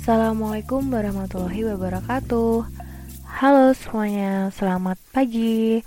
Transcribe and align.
Assalamualaikum 0.00 0.88
warahmatullahi 0.88 1.76
wabarakatuh. 1.76 2.64
Halo 3.36 3.76
semuanya, 3.76 4.48
selamat 4.48 4.96
pagi, 5.12 5.84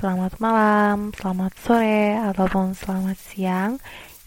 selamat 0.00 0.40
malam, 0.40 1.12
selamat 1.12 1.52
sore, 1.60 2.16
ataupun 2.16 2.72
selamat 2.72 3.20
siang. 3.20 3.76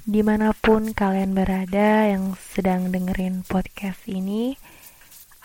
Di 0.06 0.22
mana 0.22 0.54
pun 0.54 0.94
kalian 0.94 1.34
berada 1.34 2.14
yang 2.14 2.38
sedang 2.38 2.94
dengerin 2.94 3.42
podcast 3.42 4.06
ini 4.06 4.54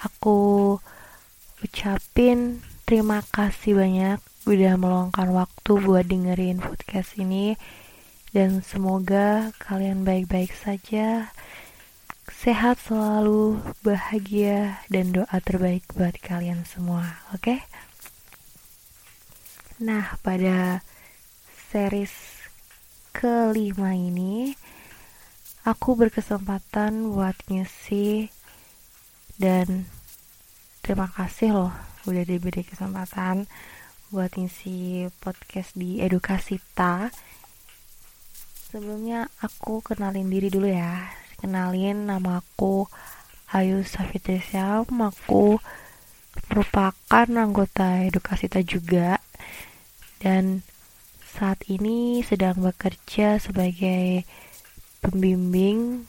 Aku 0.04 0.76
ucapin 1.64 2.60
terima 2.84 3.24
kasih 3.32 3.72
banyak 3.72 4.20
udah 4.44 4.76
meluangkan 4.76 5.32
waktu 5.32 5.72
buat 5.80 6.04
dengerin 6.04 6.60
podcast 6.60 7.16
ini. 7.16 7.56
Dan 8.36 8.60
semoga 8.60 9.56
kalian 9.56 10.04
baik-baik 10.04 10.52
saja 10.52 11.32
sehat 12.38 12.78
selalu, 12.78 13.58
bahagia, 13.82 14.78
dan 14.86 15.10
doa 15.10 15.38
terbaik 15.42 15.82
buat 15.98 16.14
kalian 16.22 16.62
semua, 16.70 17.18
oke? 17.34 17.42
Okay? 17.42 17.58
Nah, 19.82 20.14
pada 20.22 20.86
series 21.74 22.14
kelima 23.10 23.98
ini, 23.98 24.54
aku 25.66 25.98
berkesempatan 25.98 27.10
buat 27.10 27.34
ngisi 27.50 28.30
dan 29.34 29.90
terima 30.86 31.10
kasih 31.10 31.58
loh 31.58 31.74
udah 32.06 32.22
diberi 32.22 32.62
kesempatan 32.62 33.50
buat 34.14 34.30
ngisi 34.38 35.10
podcast 35.18 35.74
di 35.74 35.98
Edukasita. 35.98 37.10
Sebelumnya 38.70 39.26
aku 39.42 39.82
kenalin 39.82 40.30
diri 40.30 40.54
dulu 40.54 40.70
ya 40.70 41.26
kenalin 41.38 42.10
nama 42.10 42.42
aku 42.42 42.90
Ayu 43.54 43.86
Safitrisya. 43.86 44.82
Aku 44.82 45.62
merupakan 46.50 47.26
anggota 47.30 48.02
Edukasita 48.02 48.58
juga 48.66 49.22
dan 50.18 50.66
saat 51.38 51.62
ini 51.70 52.26
sedang 52.26 52.58
bekerja 52.58 53.38
sebagai 53.38 54.26
pembimbing 54.98 56.02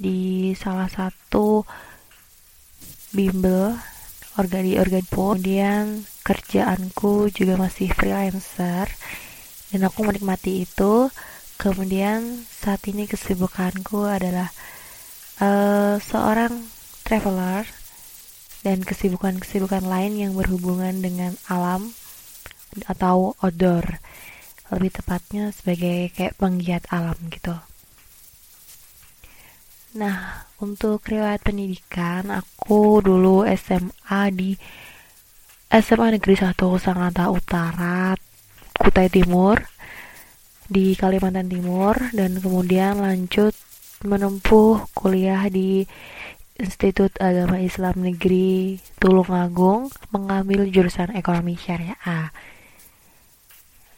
di 0.00 0.50
salah 0.56 0.88
satu 0.88 1.68
bimbel 3.12 3.76
organ 4.40 4.64
organ 4.80 5.04
kemudian 5.04 6.08
kerjaanku 6.24 7.28
juga 7.28 7.60
masih 7.60 7.92
freelancer. 7.92 8.88
Dan 9.68 9.88
aku 9.88 10.04
menikmati 10.04 10.64
itu 10.64 11.08
Kemudian 11.62 12.42
saat 12.50 12.82
ini 12.90 13.06
kesibukanku 13.06 14.02
adalah 14.10 14.50
uh, 15.38 15.94
seorang 16.02 16.58
traveler 17.06 17.62
dan 18.66 18.82
kesibukan-kesibukan 18.82 19.86
lain 19.86 20.18
yang 20.18 20.34
berhubungan 20.34 20.98
dengan 20.98 21.38
alam 21.46 21.94
atau 22.90 23.38
outdoor. 23.38 24.02
Lebih 24.74 24.90
tepatnya 24.90 25.54
sebagai 25.54 26.10
kayak 26.10 26.34
penggiat 26.34 26.82
alam 26.90 27.14
gitu. 27.30 27.54
Nah, 30.02 30.50
untuk 30.58 31.06
riwayat 31.06 31.46
pendidikan, 31.46 32.26
aku 32.34 32.98
dulu 33.06 33.46
SMA 33.46 34.34
di 34.34 34.58
SMA 35.70 36.18
Negeri 36.18 36.34
1 36.42 36.58
Sangatta 36.58 37.30
Utara, 37.30 38.18
Kutai 38.74 39.06
Timur 39.06 39.62
di 40.72 40.96
Kalimantan 40.96 41.52
Timur 41.52 41.92
dan 42.16 42.40
kemudian 42.40 43.04
lanjut 43.04 43.52
menempuh 44.08 44.88
kuliah 44.96 45.44
di 45.52 45.84
Institut 46.56 47.12
Agama 47.20 47.60
Islam 47.60 48.00
Negeri 48.00 48.80
Tulungagung 48.96 49.92
mengambil 50.16 50.64
jurusan 50.72 51.12
ekonomi 51.12 51.60
syariah. 51.60 52.32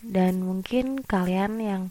Dan 0.03 0.43
mungkin 0.43 1.01
kalian 1.07 1.63
yang 1.63 1.83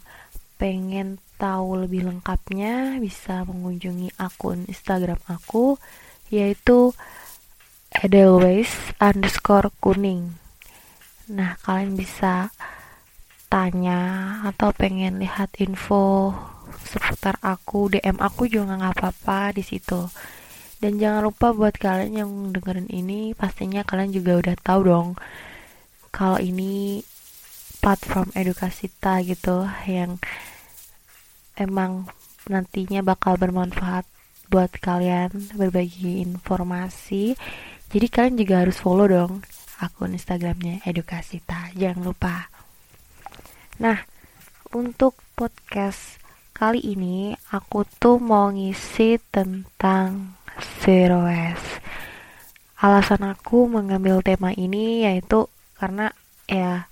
pengen 0.60 1.18
tahu 1.40 1.88
lebih 1.88 2.06
lengkapnya 2.06 3.00
bisa 3.00 3.42
mengunjungi 3.48 4.14
akun 4.20 4.68
Instagram 4.70 5.18
aku 5.26 5.80
yaitu 6.28 6.94
edelweiss 7.90 8.70
underscore 9.00 9.72
kuning. 9.80 10.36
Nah 11.32 11.56
kalian 11.64 11.96
bisa 11.96 12.52
tanya 13.54 14.02
atau 14.50 14.74
pengen 14.74 15.22
lihat 15.22 15.54
info 15.62 16.34
seputar 16.82 17.38
aku 17.38 17.86
DM 17.86 18.18
aku 18.18 18.50
juga 18.50 18.74
nggak 18.74 18.98
apa-apa 18.98 19.54
di 19.54 19.62
situ. 19.62 20.10
Dan 20.82 20.98
jangan 20.98 21.30
lupa 21.30 21.54
buat 21.54 21.78
kalian 21.78 22.12
yang 22.18 22.30
dengerin 22.50 22.90
ini 22.90 23.30
pastinya 23.38 23.86
kalian 23.86 24.10
juga 24.10 24.42
udah 24.42 24.56
tahu 24.58 24.80
dong 24.90 25.08
kalau 26.10 26.42
ini 26.42 27.06
platform 27.78 28.34
edukasi 28.34 28.90
ta 28.98 29.22
gitu 29.22 29.70
yang 29.86 30.18
emang 31.54 32.10
nantinya 32.50 33.06
bakal 33.06 33.38
bermanfaat 33.38 34.02
buat 34.50 34.74
kalian 34.82 35.30
berbagi 35.54 36.26
informasi. 36.26 37.38
Jadi 37.94 38.06
kalian 38.10 38.34
juga 38.34 38.66
harus 38.66 38.82
follow 38.82 39.06
dong 39.06 39.46
akun 39.78 40.18
instagramnya 40.18 40.82
edukasita 40.82 41.70
jangan 41.78 42.02
lupa 42.10 42.53
Nah, 43.74 44.06
untuk 44.70 45.18
podcast 45.34 46.22
kali 46.54 46.78
ini 46.78 47.34
aku 47.50 47.82
tuh 47.98 48.22
mau 48.22 48.46
ngisi 48.54 49.18
tentang 49.34 50.38
Zero 50.78 51.26
Waste. 51.26 51.82
Alasan 52.78 53.26
aku 53.26 53.66
mengambil 53.66 54.22
tema 54.22 54.54
ini 54.54 55.02
yaitu 55.02 55.50
karena 55.74 56.14
ya 56.46 56.86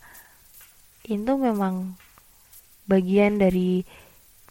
itu 1.06 1.32
memang 1.38 1.94
bagian 2.90 3.38
dari 3.38 3.86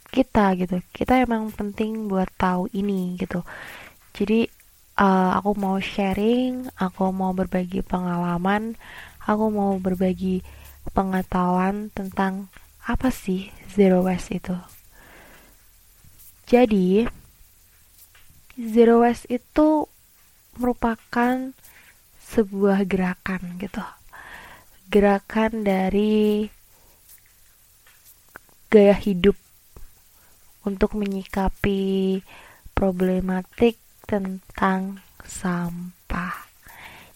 kita 0.08 0.56
gitu. 0.56 0.80
Kita 0.96 1.19
emang 1.19 1.52
penting 1.52 2.08
buat 2.08 2.31
tahu 2.40 2.72
ini 2.72 3.19
gitu. 3.19 3.44
Jadi 4.16 4.48
uh, 4.96 5.36
aku 5.36 5.52
mau 5.59 5.75
sharing, 5.84 6.72
aku 6.80 7.12
mau 7.12 7.36
berbagi 7.36 7.84
pengalaman, 7.84 8.80
aku 9.19 9.52
mau 9.52 9.75
berbagi 9.84 10.61
pengetahuan 10.90 11.94
tentang 11.94 12.50
apa 12.81 13.14
sih 13.14 13.53
zero 13.69 14.02
waste 14.02 14.42
itu. 14.42 14.58
Jadi, 16.50 17.06
zero 18.58 19.06
waste 19.06 19.30
itu 19.31 19.88
merupakan 20.59 21.56
sebuah 22.19 22.84
gerakan 22.90 23.62
gitu. 23.62 23.86
Gerakan 24.92 25.64
dari 25.64 26.52
gaya 28.68 28.96
hidup 28.96 29.40
untuk 30.68 30.96
menyikapi 31.00 32.19
problematik 32.75 33.80
tentang 34.03 35.00
sampah 35.24 36.50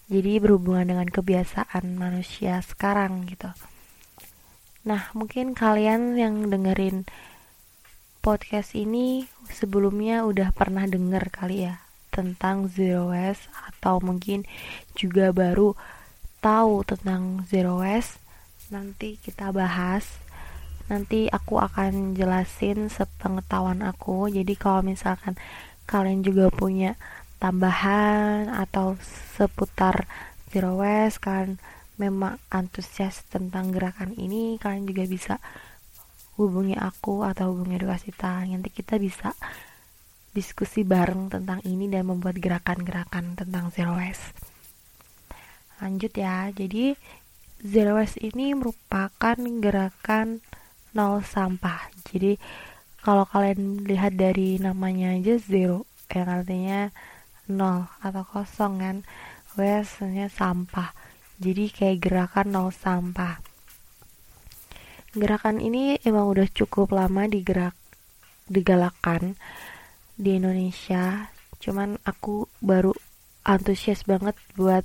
jadi 0.06 0.38
berhubungan 0.38 0.86
dengan 0.86 1.08
kebiasaan 1.10 1.98
manusia 1.98 2.62
sekarang 2.62 3.26
gitu. 3.26 3.50
Nah 4.86 5.10
mungkin 5.18 5.50
kalian 5.58 6.14
yang 6.14 6.46
dengerin 6.46 7.10
podcast 8.22 8.74
ini 8.78 9.26
sebelumnya 9.50 10.22
udah 10.22 10.54
pernah 10.54 10.86
denger 10.86 11.30
kali 11.30 11.66
ya 11.66 11.82
tentang 12.14 12.70
zero 12.70 13.10
waste 13.10 13.50
atau 13.66 13.98
mungkin 14.00 14.46
juga 14.94 15.34
baru 15.34 15.74
tahu 16.38 16.86
tentang 16.86 17.42
zero 17.50 17.82
waste. 17.82 18.22
Nanti 18.70 19.18
kita 19.18 19.50
bahas. 19.50 20.06
Nanti 20.86 21.26
aku 21.26 21.58
akan 21.58 22.14
jelasin 22.14 22.86
sepengetahuan 22.86 23.82
aku. 23.82 24.30
Jadi 24.30 24.54
kalau 24.54 24.86
misalkan 24.86 25.34
kalian 25.86 26.22
juga 26.22 26.46
punya 26.50 26.94
tambahan 27.36 28.48
atau 28.48 28.96
seputar 29.36 30.08
zero 30.48 30.80
waste 30.80 31.20
kan 31.20 31.60
memang 31.96 32.40
antusias 32.52 33.24
tentang 33.28 33.72
gerakan 33.72 34.12
ini 34.16 34.60
kalian 34.60 34.84
juga 34.88 35.04
bisa 35.08 35.34
hubungi 36.36 36.76
aku 36.76 37.24
atau 37.24 37.52
hubungi 37.52 37.80
Edukasita 37.80 38.44
nanti 38.44 38.68
kita 38.68 39.00
bisa 39.00 39.32
diskusi 40.36 40.84
bareng 40.84 41.32
tentang 41.32 41.64
ini 41.64 41.88
dan 41.88 42.12
membuat 42.12 42.36
gerakan-gerakan 42.36 43.40
tentang 43.40 43.72
zero 43.72 43.96
waste. 43.96 44.36
Lanjut 45.80 46.12
ya 46.12 46.52
jadi 46.52 46.92
zero 47.64 47.96
waste 47.96 48.20
ini 48.20 48.52
merupakan 48.52 49.36
gerakan 49.36 50.44
nol 50.92 51.24
sampah. 51.24 51.88
Jadi 52.12 52.36
kalau 53.00 53.24
kalian 53.24 53.88
lihat 53.88 54.20
dari 54.20 54.60
namanya 54.60 55.16
aja 55.16 55.40
zero 55.40 55.88
yang 56.12 56.28
artinya 56.32 56.80
nol 57.50 57.90
atau 58.02 58.24
kosong 58.26 58.82
kan. 58.82 58.96
Waste 59.56 60.04
sampah. 60.30 60.92
Jadi 61.40 61.72
kayak 61.72 62.00
gerakan 62.02 62.48
nol 62.52 62.68
sampah. 62.72 63.40
Gerakan 65.16 65.64
ini 65.64 65.96
emang 66.04 66.28
udah 66.28 66.48
cukup 66.52 66.92
lama 66.92 67.24
digerak 67.24 67.72
digalakan 68.46 69.38
di 70.14 70.36
Indonesia. 70.36 71.32
Cuman 71.56 71.96
aku 72.04 72.50
baru 72.60 72.92
antusias 73.46 74.02
banget 74.02 74.34
buat 74.58 74.82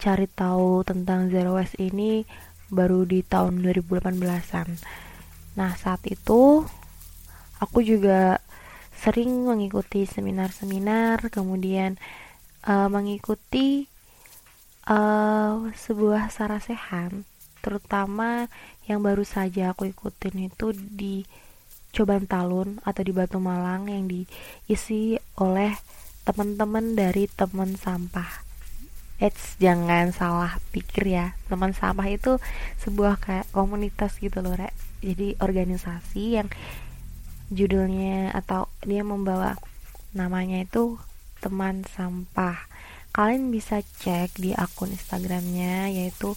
cari 0.00 0.30
tahu 0.30 0.86
tentang 0.86 1.28
zero 1.28 1.58
waste 1.58 1.76
ini 1.82 2.24
baru 2.72 3.02
di 3.04 3.20
tahun 3.26 3.60
2018an 3.60 4.68
nah 5.58 5.74
saat 5.74 6.06
itu 6.06 6.62
aku 7.58 7.78
juga 7.82 8.38
sering 8.98 9.46
mengikuti 9.46 10.04
seminar-seminar 10.04 11.30
kemudian 11.30 11.94
uh, 12.66 12.90
mengikuti 12.90 13.86
uh, 14.90 15.70
sebuah 15.70 16.34
sarasehan 16.34 17.22
terutama 17.62 18.50
yang 18.90 19.04
baru 19.04 19.22
saja 19.22 19.70
aku 19.70 19.90
ikutin 19.90 20.50
itu 20.50 20.74
di 20.74 21.22
Coban 21.92 22.28
Talun 22.28 22.78
atau 22.84 23.02
di 23.02 23.12
Batu 23.14 23.40
Malang 23.40 23.88
yang 23.88 24.06
diisi 24.06 25.16
oleh 25.40 25.72
teman-teman 26.28 26.92
dari 26.92 27.24
teman 27.32 27.72
sampah. 27.80 28.44
Eits, 29.18 29.58
jangan 29.58 30.14
salah 30.14 30.60
pikir 30.70 31.10
ya. 31.10 31.34
Teman 31.50 31.74
sampah 31.74 32.06
itu 32.06 32.36
sebuah 32.84 33.18
kayak 33.18 33.50
komunitas 33.50 34.20
gitu 34.20 34.44
loh, 34.44 34.54
Rek. 34.54 34.70
Jadi 35.00 35.34
organisasi 35.40 36.38
yang 36.38 36.48
judulnya 37.48 38.32
atau 38.32 38.68
dia 38.84 39.02
membawa 39.04 39.56
namanya 40.12 40.64
itu 40.64 40.96
teman 41.38 41.84
sampah. 41.88 42.68
Kalian 43.12 43.50
bisa 43.50 43.80
cek 43.82 44.36
di 44.36 44.52
akun 44.52 44.92
Instagramnya 44.92 45.90
yaitu 45.90 46.36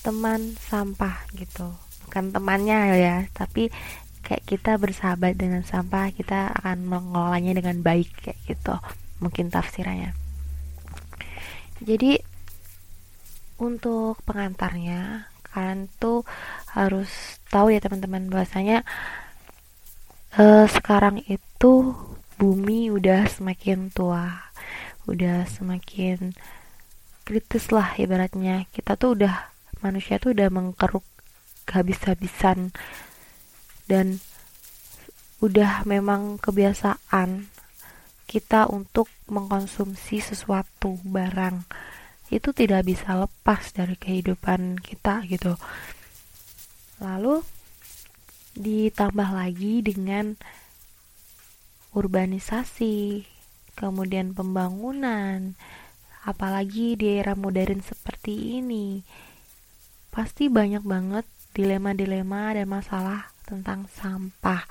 teman 0.00 0.56
sampah 0.58 1.26
gitu. 1.36 1.72
Bukan 2.06 2.30
temannya 2.30 2.94
ya, 2.96 3.16
tapi 3.34 3.68
kayak 4.26 4.42
kita 4.42 4.74
bersahabat 4.74 5.38
dengan 5.38 5.62
sampah 5.62 6.10
kita 6.10 6.50
akan 6.58 6.82
mengelolanya 6.82 7.62
dengan 7.62 7.78
baik 7.78 8.10
kayak 8.26 8.38
gitu 8.50 8.74
mungkin 9.22 9.54
tafsirannya 9.54 10.10
jadi 11.78 12.18
untuk 13.62 14.18
pengantarnya 14.26 15.30
kalian 15.46 15.86
tuh 16.02 16.26
harus 16.74 17.38
tahu 17.54 17.70
ya 17.70 17.78
teman-teman 17.78 18.26
bahwasanya 18.26 18.82
uh, 20.38 20.66
sekarang 20.68 21.24
itu 21.26 21.96
bumi 22.36 22.92
udah 22.92 23.24
semakin 23.28 23.88
tua 23.88 24.46
udah 25.06 25.46
semakin 25.46 26.34
kritis 27.26 27.70
lah 27.70 27.94
ibaratnya. 27.98 28.66
Kita 28.70 28.98
tuh 28.98 29.18
udah 29.18 29.50
manusia 29.82 30.18
tuh 30.18 30.34
udah 30.34 30.50
mengkeruk 30.50 31.06
habis-habisan 31.66 32.70
dan 33.90 34.22
udah 35.42 35.82
memang 35.86 36.38
kebiasaan 36.38 37.50
kita 38.26 38.66
untuk 38.70 39.10
mengkonsumsi 39.30 40.22
sesuatu 40.22 40.98
barang. 41.06 41.66
Itu 42.30 42.50
tidak 42.50 42.86
bisa 42.86 43.14
lepas 43.14 43.70
dari 43.74 43.94
kehidupan 43.94 44.82
kita 44.82 45.22
gitu. 45.30 45.54
Lalu 46.98 47.42
ditambah 48.56 49.30
lagi 49.36 49.84
dengan 49.84 50.40
urbanisasi 51.92 53.24
kemudian 53.76 54.32
pembangunan 54.32 55.52
apalagi 56.24 56.96
di 56.96 57.20
era 57.20 57.36
modern 57.36 57.84
seperti 57.84 58.58
ini 58.58 59.04
pasti 60.16 60.48
banyak 60.48 60.80
banget 60.80 61.28
dilema-dilema 61.52 62.56
dan 62.56 62.72
masalah 62.72 63.28
tentang 63.44 63.84
sampah. 63.92 64.64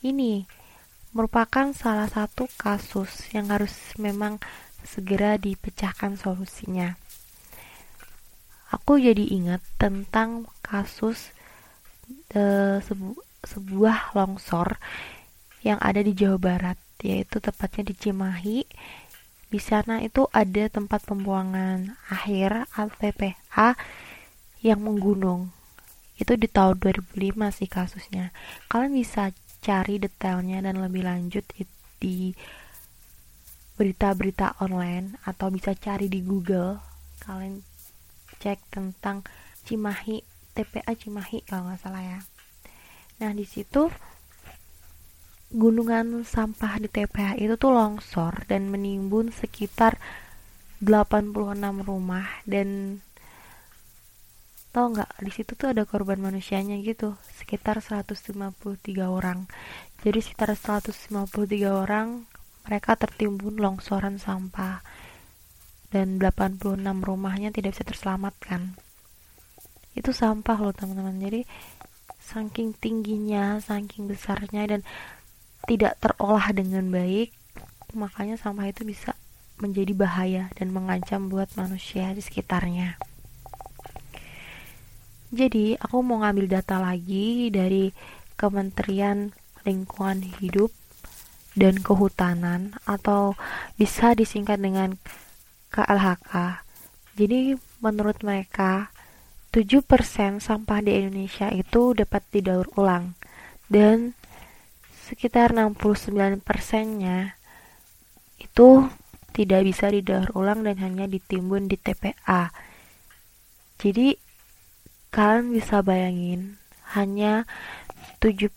Ini 0.00 0.48
merupakan 1.12 1.68
salah 1.76 2.08
satu 2.08 2.48
kasus 2.56 3.28
yang 3.36 3.52
harus 3.52 3.72
memang 4.00 4.40
segera 4.80 5.36
dipecahkan 5.36 6.16
solusinya. 6.16 6.96
Aku 8.72 8.96
jadi 8.96 9.28
ingat 9.36 9.60
tentang 9.76 10.48
kasus 10.64 11.33
e, 12.32 12.42
sebu 12.80 13.18
sebuah 13.44 14.16
longsor 14.16 14.80
yang 15.60 15.76
ada 15.80 16.00
di 16.00 16.16
Jawa 16.16 16.40
Barat, 16.40 16.78
yaitu 17.04 17.40
tepatnya 17.40 17.92
di 17.92 17.94
Cimahi. 17.96 18.60
Di 19.48 19.60
sana 19.60 20.00
itu 20.00 20.26
ada 20.32 20.66
tempat 20.72 21.04
pembuangan 21.04 21.96
akhir 22.08 22.68
ATPA 22.72 23.76
yang 24.64 24.80
menggunung. 24.80 25.52
Itu 26.16 26.40
di 26.40 26.48
tahun 26.48 26.80
2005 26.80 27.16
sih 27.52 27.68
kasusnya. 27.68 28.32
Kalian 28.72 28.92
bisa 28.96 29.30
cari 29.60 30.00
detailnya 30.00 30.64
dan 30.64 30.80
lebih 30.80 31.04
lanjut 31.04 31.44
di 32.00 32.32
berita-berita 33.74 34.62
online 34.62 35.18
atau 35.26 35.50
bisa 35.50 35.74
cari 35.74 36.06
di 36.06 36.24
Google. 36.24 36.78
Kalian 37.24 37.60
cek 38.38 38.58
tentang 38.68 39.24
Cimahi 39.64 40.33
TPA 40.54 40.94
Cimahi 40.94 41.42
kalau 41.44 41.68
nggak 41.68 41.80
salah 41.82 42.02
ya 42.02 42.20
nah 43.18 43.30
di 43.34 43.44
situ 43.44 43.90
gunungan 45.54 46.22
sampah 46.26 46.82
di 46.82 46.88
TPA 46.90 47.38
itu 47.38 47.54
tuh 47.58 47.70
longsor 47.74 48.46
dan 48.50 48.70
menimbun 48.70 49.30
sekitar 49.30 49.98
86 50.82 51.30
rumah 51.82 52.26
dan 52.48 52.98
Tahu 54.74 54.90
nggak 54.90 55.22
di 55.22 55.30
situ 55.30 55.54
tuh 55.54 55.70
ada 55.70 55.86
korban 55.86 56.18
manusianya 56.18 56.74
gitu, 56.82 57.14
sekitar 57.38 57.78
153 57.78 59.06
orang. 59.06 59.46
Jadi 60.02 60.18
sekitar 60.18 60.50
153 60.50 61.30
orang 61.70 62.26
mereka 62.66 62.98
tertimbun 62.98 63.54
longsoran 63.54 64.18
sampah 64.18 64.82
dan 65.94 66.18
86 66.18 66.74
rumahnya 66.82 67.54
tidak 67.54 67.78
bisa 67.78 67.86
terselamatkan. 67.86 68.74
Itu 69.94 70.10
sampah 70.10 70.58
loh 70.58 70.74
teman-teman. 70.74 71.16
Jadi 71.22 71.46
saking 72.20 72.74
tingginya, 72.76 73.62
saking 73.62 74.10
besarnya 74.10 74.66
dan 74.66 74.80
tidak 75.64 75.96
terolah 76.02 76.52
dengan 76.52 76.90
baik, 76.92 77.32
makanya 77.96 78.36
sampah 78.36 78.68
itu 78.68 78.84
bisa 78.84 79.16
menjadi 79.62 79.92
bahaya 79.94 80.44
dan 80.58 80.74
mengancam 80.74 81.30
buat 81.30 81.48
manusia 81.54 82.10
di 82.12 82.20
sekitarnya. 82.20 82.98
Jadi, 85.34 85.74
aku 85.74 85.98
mau 85.98 86.22
ngambil 86.22 86.46
data 86.46 86.78
lagi 86.78 87.50
dari 87.50 87.90
Kementerian 88.38 89.34
Lingkungan 89.66 90.22
Hidup 90.38 90.70
dan 91.58 91.82
Kehutanan 91.82 92.78
atau 92.86 93.34
bisa 93.74 94.14
disingkat 94.14 94.62
dengan 94.62 94.94
KLHK. 95.74 96.62
Jadi, 97.18 97.58
menurut 97.82 98.22
mereka 98.22 98.93
7% 99.54 100.42
sampah 100.42 100.82
di 100.82 100.98
Indonesia 100.98 101.46
itu 101.54 101.94
dapat 101.94 102.26
didaur 102.34 102.66
ulang 102.74 103.14
dan 103.70 104.18
sekitar 105.06 105.54
69%-nya 105.54 107.38
itu 108.42 108.68
tidak 109.30 109.62
bisa 109.62 109.86
didaur 109.94 110.34
ulang 110.34 110.66
dan 110.66 110.82
hanya 110.82 111.06
ditimbun 111.06 111.70
di 111.70 111.78
TPA. 111.78 112.50
Jadi 113.78 114.24
Kalian 115.14 115.54
bisa 115.54 115.78
bayangin, 115.78 116.58
hanya 116.90 117.46
7% 118.18 118.50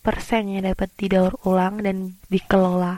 yang 0.50 0.66
dapat 0.66 0.89
didaur 0.98 1.38
ulang 1.46 1.86
dan 1.86 2.18
dikelola. 2.34 2.98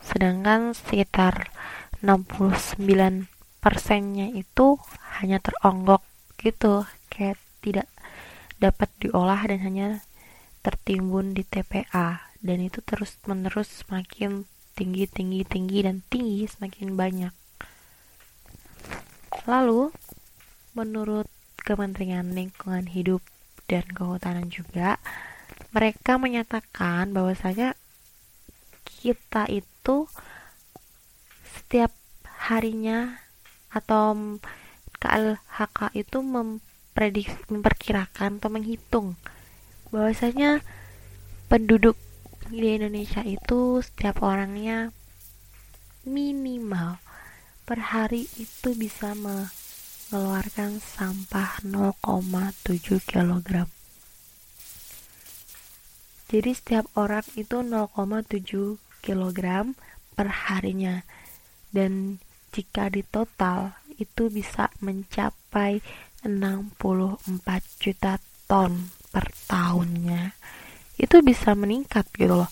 Sedangkan 0.00 0.72
sekitar 0.72 1.52
69 2.00 2.80
persennya 3.60 4.32
itu 4.32 4.80
hanya 5.20 5.36
teronggok 5.36 6.00
gitu, 6.40 6.88
kayak 7.14 7.38
tidak 7.62 7.88
dapat 8.58 8.90
diolah 8.98 9.40
dan 9.46 9.62
hanya 9.62 9.88
tertimbun 10.66 11.32
di 11.32 11.46
TPA 11.46 12.34
dan 12.44 12.58
itu 12.60 12.82
terus 12.82 13.16
menerus 13.24 13.70
semakin 13.84 14.44
tinggi 14.74 15.06
tinggi 15.06 15.46
tinggi 15.46 15.78
dan 15.86 16.02
tinggi 16.10 16.44
semakin 16.50 16.98
banyak. 16.98 17.34
Lalu 19.46 19.94
menurut 20.74 21.30
Kementerian 21.64 22.34
Lingkungan 22.34 22.90
Hidup 22.90 23.24
dan 23.70 23.86
Kehutanan 23.88 24.52
juga 24.52 25.00
mereka 25.72 26.20
menyatakan 26.20 27.14
bahwasanya 27.16 27.72
kita 28.84 29.48
itu 29.48 30.08
setiap 31.44 31.92
harinya 32.48 33.20
atau 33.72 34.38
KLHK 35.00 35.96
itu 35.96 36.18
memprediksi 36.94 37.34
memperkirakan 37.50 38.38
atau 38.38 38.54
menghitung 38.54 39.18
bahwasanya 39.90 40.62
penduduk 41.50 41.98
di 42.54 42.78
Indonesia 42.78 43.26
itu 43.26 43.82
setiap 43.82 44.22
orangnya 44.22 44.94
minimal 46.06 47.02
per 47.66 47.82
hari 47.90 48.30
itu 48.38 48.78
bisa 48.78 49.18
me 49.18 49.50
mengeluarkan 50.14 50.78
sampah 50.78 51.58
0,7 51.66 51.98
kg. 53.02 53.66
Jadi 56.30 56.50
setiap 56.54 56.86
orang 56.94 57.26
itu 57.34 57.66
0,7 57.66 58.78
kg 59.02 59.40
per 60.14 60.28
harinya. 60.46 61.02
dan 61.74 62.22
jika 62.54 62.86
ditotal 62.86 63.74
itu 63.98 64.30
bisa 64.30 64.70
mencapai 64.78 65.82
64 66.26 67.24
juta 67.80 68.18
ton 68.48 68.90
per 69.12 69.30
tahunnya. 69.48 70.34
Itu 70.96 71.20
bisa 71.20 71.52
meningkat 71.54 72.08
gitu 72.16 72.44
loh. 72.44 72.50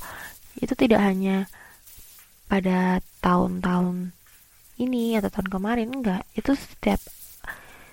Itu 0.59 0.77
tidak 0.77 1.01
hanya 1.03 1.49
pada 2.47 3.01
tahun-tahun 3.25 4.13
ini 4.77 5.17
atau 5.19 5.31
tahun 5.33 5.49
kemarin 5.49 5.89
enggak. 5.91 6.23
Itu 6.37 6.53
setiap 6.55 7.01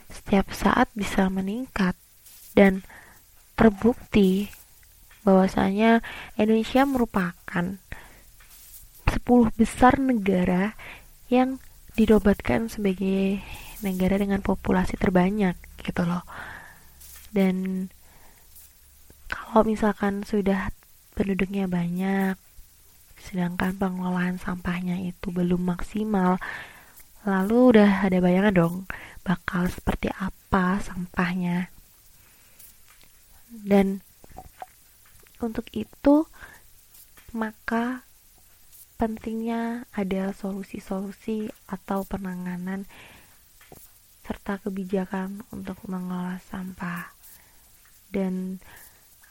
setiap 0.10 0.52
saat 0.52 0.90
bisa 0.98 1.30
meningkat. 1.32 1.96
Dan 2.58 2.84
terbukti 3.56 4.50
bahwasanya 5.24 6.02
Indonesia 6.36 6.84
merupakan 6.84 7.66
10 9.06 9.60
besar 9.60 10.02
negara 10.02 10.74
yang 11.30 11.62
didobatkan 11.94 12.72
sebagai 12.72 13.44
negara 13.86 14.20
dengan 14.20 14.44
populasi 14.44 15.00
terbanyak 15.00 15.56
gitu 15.82 16.04
loh. 16.04 16.24
Dan 17.30 17.88
kalau 19.30 19.64
misalkan 19.66 20.26
sudah 20.26 20.74
penduduknya 21.14 21.70
banyak 21.70 22.36
sedangkan 23.20 23.76
pengelolaan 23.76 24.40
sampahnya 24.40 24.96
itu 25.04 25.30
belum 25.30 25.76
maksimal 25.76 26.40
lalu 27.28 27.76
udah 27.76 28.08
ada 28.08 28.24
bayangan 28.24 28.56
dong 28.56 28.76
bakal 29.28 29.68
seperti 29.68 30.08
apa 30.16 30.80
sampahnya. 30.80 31.68
Dan 33.52 34.00
untuk 35.44 35.68
itu 35.76 36.26
maka 37.36 38.08
pentingnya 39.00 39.88
ada 39.96 40.36
solusi-solusi 40.36 41.48
atau 41.70 42.04
penanganan 42.04 42.84
serta 44.30 44.62
kebijakan 44.62 45.42
untuk 45.50 45.82
mengolah 45.90 46.38
sampah. 46.54 47.10
Dan 48.14 48.62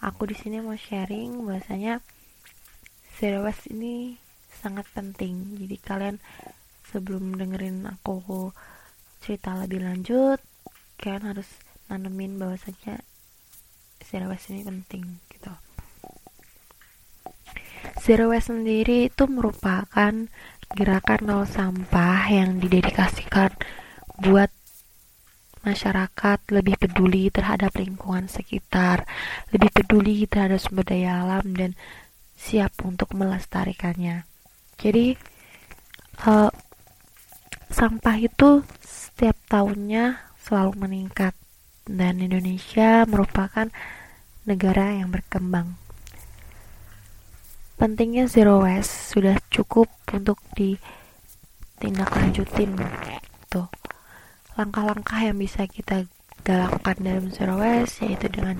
aku 0.03 0.27
di 0.27 0.35
sini 0.35 0.59
mau 0.59 0.75
sharing 0.75 1.47
bahasanya 1.47 2.03
zero 3.15 3.47
waste 3.47 3.71
ini 3.71 4.19
sangat 4.59 4.91
penting. 4.91 5.55
Jadi 5.55 5.77
kalian 5.79 6.17
sebelum 6.91 7.39
dengerin 7.39 7.87
aku 7.87 8.51
cerita 9.23 9.55
lebih 9.55 9.87
lanjut, 9.87 10.43
kalian 10.99 11.31
harus 11.31 11.47
nanemin 11.87 12.35
bahwasanya 12.35 12.99
zero 14.03 14.27
waste 14.35 14.51
ini 14.51 14.67
penting 14.67 15.07
gitu. 15.31 15.55
Zero 17.99 18.31
Waste 18.33 18.55
sendiri 18.55 19.13
itu 19.13 19.25
merupakan 19.29 20.13
gerakan 20.73 21.21
nol 21.23 21.45
sampah 21.45 22.31
yang 22.33 22.57
didedikasikan 22.57 23.53
buat 24.23 24.49
masyarakat 25.69 26.41
lebih 26.49 26.81
peduli 26.81 27.29
terhadap 27.29 27.77
lingkungan 27.77 28.25
sekitar, 28.27 29.05
lebih 29.53 29.69
peduli 29.69 30.25
terhadap 30.25 30.65
sumber 30.65 30.89
daya 30.89 31.21
alam 31.21 31.53
dan 31.53 31.77
siap 32.33 32.73
untuk 32.89 33.13
melestarikannya. 33.13 34.25
Jadi 34.81 35.13
uh, 36.25 36.49
sampah 37.69 38.17
itu 38.17 38.65
setiap 38.81 39.37
tahunnya 39.53 40.33
selalu 40.41 40.89
meningkat 40.89 41.37
dan 41.85 42.25
Indonesia 42.25 43.05
merupakan 43.05 43.69
negara 44.49 44.97
yang 44.97 45.13
berkembang 45.13 45.77
pentingnya 47.79 48.27
zero 48.27 48.67
waste 48.67 49.15
sudah 49.15 49.39
cukup 49.55 49.87
untuk 50.11 50.43
ditindaklanjutin 50.59 52.75
tuh 53.47 53.71
langkah-langkah 54.59 55.23
yang 55.23 55.39
bisa 55.39 55.71
kita 55.71 56.11
galakkan 56.43 56.99
dalam 56.99 57.31
zero 57.31 57.63
waste 57.63 58.03
yaitu 58.03 58.27
dengan 58.27 58.59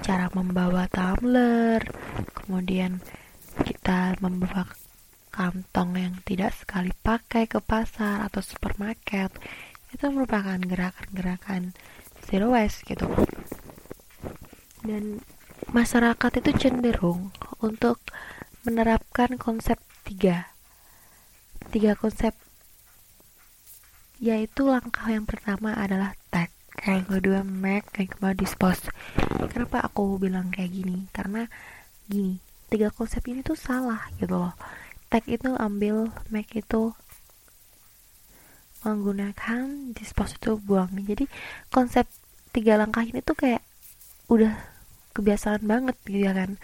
cara 0.00 0.32
membawa 0.32 0.88
tumbler 0.88 1.84
kemudian 2.32 3.04
kita 3.62 4.16
membawa 4.24 4.66
kantong 5.34 5.98
yang 5.98 6.14
tidak 6.22 6.54
sekali 6.54 6.94
pakai 6.94 7.50
ke 7.50 7.58
pasar 7.58 8.22
atau 8.22 8.38
supermarket. 8.38 9.34
Itu 9.90 10.14
merupakan 10.14 10.58
gerakan-gerakan 10.62 11.74
zero 12.30 12.54
waste 12.54 12.86
gitu. 12.86 13.10
Dan 14.86 15.18
masyarakat 15.74 16.38
itu 16.38 16.50
cenderung 16.54 17.34
untuk 17.58 17.98
menerapkan 18.62 19.34
konsep 19.34 19.82
tiga. 20.06 20.54
Tiga 21.74 21.98
konsep 21.98 22.38
yaitu 24.24 24.64
langkah 24.64 25.04
yang 25.12 25.28
pertama 25.28 25.76
adalah 25.76 26.16
tag. 26.32 26.48
Yang 26.80 27.20
kedua 27.20 27.44
make. 27.44 27.92
Yang 28.00 28.16
kedua 28.16 28.32
dispose. 28.32 28.88
Kenapa 29.52 29.84
aku 29.84 30.16
bilang 30.16 30.48
kayak 30.48 30.72
gini? 30.72 31.04
Karena 31.12 31.44
gini 32.08 32.40
tiga 32.72 32.88
konsep 32.88 33.20
ini 33.28 33.44
tuh 33.44 33.54
salah 33.54 34.08
gitu 34.16 34.40
loh. 34.40 34.56
Tag 35.12 35.28
itu 35.28 35.52
ambil 35.60 36.08
make 36.32 36.56
itu 36.56 36.96
menggunakan 38.80 39.92
dispose 39.92 40.40
itu 40.40 40.56
buang. 40.56 40.88
Jadi 41.04 41.28
konsep 41.68 42.08
tiga 42.56 42.80
langkah 42.80 43.04
ini 43.04 43.20
tuh 43.20 43.36
kayak 43.36 43.60
udah 44.32 44.56
kebiasaan 45.12 45.68
banget 45.68 46.00
gitu 46.08 46.24
ya 46.24 46.32
kan. 46.32 46.56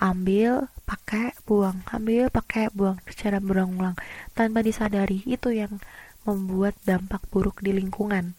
Ambil 0.00 0.72
pakai 0.88 1.36
buang. 1.44 1.84
Ambil 1.92 2.32
pakai 2.32 2.72
buang. 2.72 2.96
Secara 3.04 3.36
berulang-ulang. 3.36 4.00
Tanpa 4.32 4.64
disadari 4.64 5.20
itu 5.28 5.52
yang 5.52 5.76
membuat 6.24 6.76
dampak 6.84 7.24
buruk 7.28 7.60
di 7.60 7.72
lingkungan. 7.76 8.36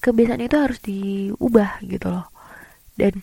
Kebiasaan 0.00 0.42
itu 0.42 0.56
harus 0.56 0.78
diubah 0.82 1.82
gitu 1.86 2.10
loh. 2.10 2.26
Dan 2.94 3.22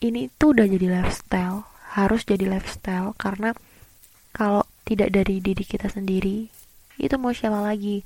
ini 0.00 0.28
tuh 0.36 0.52
udah 0.52 0.66
jadi 0.68 1.00
lifestyle 1.00 1.64
harus 1.96 2.28
jadi 2.28 2.44
lifestyle 2.44 3.16
karena 3.16 3.56
kalau 4.36 4.68
tidak 4.84 5.16
dari 5.16 5.40
diri 5.40 5.64
kita 5.64 5.88
sendiri 5.88 6.52
itu 7.00 7.14
mau 7.16 7.32
siapa 7.32 7.60
lagi? 7.60 8.04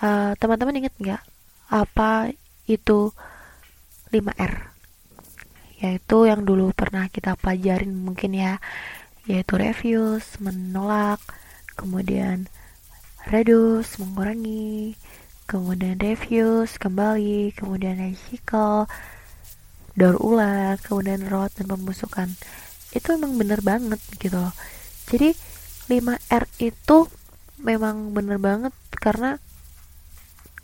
Uh, 0.00 0.36
teman-teman 0.36 0.84
inget 0.84 0.94
nggak 1.00 1.22
apa 1.72 2.32
itu 2.68 3.10
5R 4.12 4.76
yaitu 5.80 6.18
yang 6.24 6.44
dulu 6.44 6.72
pernah 6.72 7.08
kita 7.08 7.36
pelajarin 7.36 7.92
mungkin 7.92 8.32
ya 8.32 8.60
yaitu 9.24 9.56
refuse 9.56 10.36
menolak 10.40 11.20
kemudian 11.76 12.48
reduce 13.28 14.00
mengurangi. 14.00 14.96
Kemudian 15.46 16.00
refuse 16.00 16.74
kembali. 16.80 17.54
Kemudian 17.54 18.00
recycle 18.00 18.90
daur 19.94 20.16
ulang. 20.18 20.80
Kemudian 20.82 21.28
road 21.30 21.52
dan 21.54 21.70
pembusukan. 21.70 22.32
Itu 22.90 23.14
emang 23.14 23.36
bener 23.38 23.60
banget 23.62 24.00
gitu 24.18 24.40
loh. 24.40 24.56
Jadi 25.06 25.36
5R 25.86 26.44
itu 26.58 27.06
memang 27.62 28.10
bener 28.10 28.42
banget 28.42 28.74
karena 28.90 29.38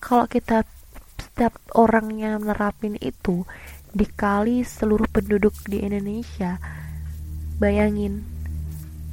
kalau 0.02 0.26
kita 0.26 0.66
setiap 1.14 1.54
orangnya 1.78 2.36
menerapin 2.36 2.98
itu 2.98 3.46
dikali 3.94 4.66
seluruh 4.66 5.06
penduduk 5.08 5.54
di 5.70 5.84
Indonesia 5.84 6.58
bayangin 7.62 8.26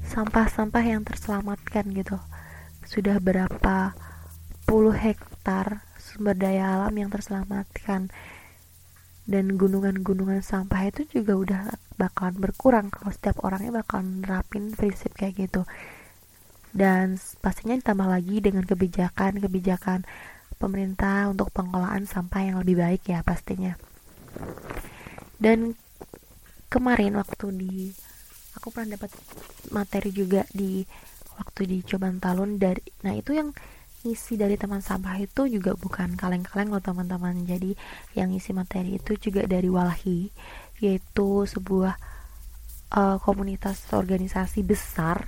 sampah-sampah 0.10 0.82
yang 0.82 1.06
terselamatkan 1.06 1.86
gitu. 1.94 2.18
Sudah 2.90 3.22
berapa 3.22 3.94
puluh 4.66 4.98
hektar 4.98 5.86
sumber 6.02 6.34
daya 6.34 6.82
alam 6.82 6.94
yang 6.98 7.14
terselamatkan. 7.14 8.10
Dan 9.30 9.62
gunungan-gunungan 9.62 10.42
sampah 10.42 10.90
itu 10.90 11.06
juga 11.06 11.38
udah 11.38 11.62
bakalan 12.02 12.42
berkurang 12.42 12.90
kalau 12.90 13.14
setiap 13.14 13.38
orangnya 13.46 13.86
bakalan 13.86 14.26
nerapin 14.26 14.74
prinsip 14.74 15.14
kayak 15.14 15.38
gitu. 15.38 15.70
Dan 16.74 17.22
pastinya 17.38 17.78
ditambah 17.78 18.10
lagi 18.10 18.42
dengan 18.42 18.66
kebijakan-kebijakan 18.66 20.10
pemerintah 20.58 21.30
untuk 21.30 21.54
pengelolaan 21.54 22.10
sampah 22.10 22.42
yang 22.42 22.58
lebih 22.58 22.82
baik 22.82 23.06
ya 23.06 23.22
pastinya. 23.22 23.78
Dan 25.38 25.78
kemarin 26.74 27.22
waktu 27.22 27.54
di 27.54 27.94
aku 28.58 28.74
pernah 28.74 28.98
dapat 28.98 29.12
materi 29.70 30.10
juga 30.14 30.46
di 30.50 30.86
waktu 31.38 31.62
di 31.70 31.78
Coban 31.86 32.18
Talun 32.20 32.60
dari 32.60 32.84
nah 33.06 33.16
itu 33.16 33.36
yang 33.36 33.54
isi 34.08 34.40
dari 34.40 34.56
teman 34.56 34.80
sampah 34.80 35.20
itu 35.20 35.52
juga 35.52 35.76
bukan 35.76 36.16
kaleng-kaleng 36.16 36.72
loh 36.72 36.80
teman-teman. 36.80 37.44
Jadi 37.44 37.76
yang 38.16 38.32
isi 38.32 38.56
materi 38.56 38.96
itu 38.96 39.20
juga 39.20 39.44
dari 39.44 39.68
Walhi 39.68 40.32
yaitu 40.80 41.44
sebuah 41.44 42.00
uh, 42.96 43.18
komunitas 43.20 43.84
organisasi 43.92 44.64
besar 44.64 45.28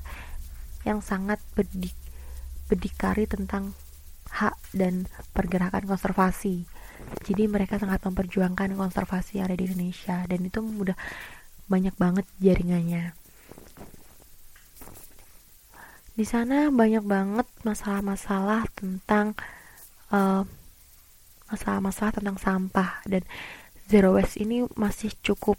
yang 0.87 1.03
sangat 1.03 1.43
bedik 1.53 1.93
berdikari 2.71 3.27
tentang 3.27 3.75
hak 4.31 4.55
dan 4.71 5.11
pergerakan 5.35 5.83
konservasi. 5.83 6.63
Jadi 7.27 7.43
mereka 7.51 7.75
sangat 7.75 7.99
memperjuangkan 8.07 8.79
konservasi 8.79 9.43
yang 9.43 9.51
ada 9.51 9.59
di 9.59 9.67
Indonesia 9.67 10.23
dan 10.23 10.39
itu 10.47 10.63
mudah 10.63 10.95
banyak 11.71 11.95
banget 11.95 12.27
jaringannya. 12.43 13.15
Di 16.11 16.27
sana 16.27 16.67
banyak 16.67 17.07
banget 17.07 17.47
masalah-masalah 17.63 18.67
tentang 18.75 19.31
masalah 20.11 20.43
masalah-masalah 21.47 22.11
tentang 22.19 22.37
sampah. 22.37 22.99
Dan 23.07 23.23
zero 23.87 24.11
waste 24.19 24.43
ini 24.43 24.67
masih 24.75 25.15
cukup 25.23 25.55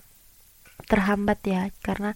terhambat 0.88 1.40
ya 1.49 1.73
karena 1.81 2.12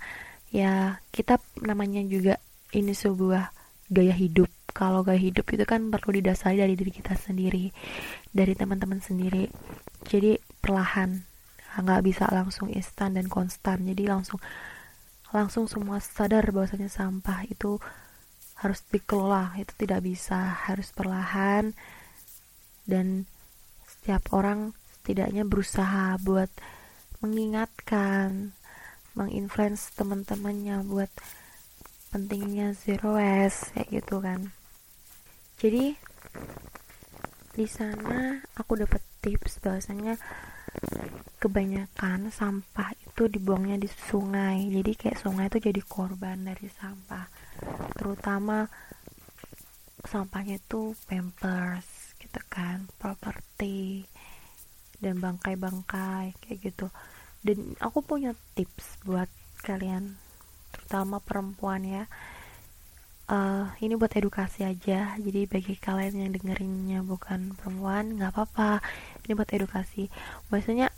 ya 0.53 1.01
kita 1.13 1.41
namanya 1.65 2.05
juga 2.05 2.37
ini 2.77 2.93
sebuah 2.93 3.53
gaya 3.89 4.13
hidup. 4.13 4.53
Kalau 4.77 5.01
gaya 5.01 5.17
hidup 5.17 5.49
itu 5.57 5.65
kan 5.65 5.89
perlu 5.89 6.21
didasari 6.21 6.61
dari 6.61 6.77
diri 6.77 6.93
kita 6.93 7.17
sendiri 7.17 7.73
dari 8.29 8.53
teman-teman 8.53 9.01
sendiri. 9.01 9.49
Jadi 10.05 10.37
perlahan 10.61 11.36
nggak 11.83 12.03
bisa 12.05 12.25
langsung 12.33 12.69
instan 12.73 13.17
dan 13.17 13.27
konstan. 13.29 13.85
Jadi 13.85 14.09
langsung 14.09 14.41
langsung 15.35 15.67
semua 15.67 15.99
sadar 15.99 16.49
bahwasanya 16.55 16.89
sampah 16.89 17.45
itu 17.51 17.77
harus 18.57 18.81
dikelola 18.89 19.53
itu 19.61 19.73
tidak 19.77 20.01
bisa 20.05 20.39
harus 20.69 20.93
perlahan. 20.93 21.77
Dan 22.87 23.27
setiap 23.85 24.31
orang 24.33 24.73
setidaknya 25.01 25.43
berusaha 25.43 26.17
buat 26.23 26.49
mengingatkan 27.21 28.53
menginfluence 29.17 29.97
teman-temannya 29.97 30.85
buat 30.85 31.09
pentingnya 32.13 32.77
zero 32.77 33.17
waste 33.17 33.73
kayak 33.73 33.89
gitu 34.03 34.21
kan. 34.21 34.53
Jadi 35.57 35.97
di 37.57 37.65
sana 37.65 38.45
aku 38.61 38.77
dapat 38.77 39.01
tips 39.25 39.65
bahwasanya 39.65 40.21
kebanyakan 41.37 42.33
sampah 42.33 42.91
itu 42.99 43.29
dibuangnya 43.31 43.77
di 43.79 43.89
sungai. 43.89 44.67
Jadi 44.73 44.93
kayak 44.97 45.21
sungai 45.21 45.47
itu 45.47 45.59
jadi 45.63 45.83
korban 45.85 46.43
dari 46.43 46.67
sampah. 46.67 47.27
Terutama 47.95 48.67
sampahnya 50.07 50.63
itu 50.63 50.95
pampers 51.11 52.15
gitu 52.23 52.41
kan 52.47 52.87
properti 52.97 54.07
dan 55.03 55.21
bangkai-bangkai 55.21 56.35
kayak 56.41 56.59
gitu. 56.63 56.87
Dan 57.45 57.79
aku 57.79 58.03
punya 58.03 58.35
tips 58.59 59.03
buat 59.07 59.29
kalian 59.63 60.19
terutama 60.75 61.23
perempuan 61.23 61.83
ya 61.83 62.05
uh, 63.31 63.75
ini 63.83 63.95
buat 63.99 64.13
edukasi 64.15 64.67
aja. 64.67 65.15
Jadi 65.19 65.47
bagi 65.47 65.75
kalian 65.79 66.27
yang 66.27 66.31
dengerinnya 66.35 67.01
bukan 67.03 67.55
perempuan 67.59 68.19
nggak 68.19 68.33
apa-apa. 68.35 68.83
Ini 69.27 69.33
buat 69.35 69.51
edukasi. 69.51 70.09
Maksudnya 70.51 70.91